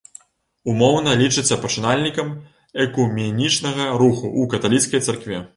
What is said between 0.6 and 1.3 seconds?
Умоўна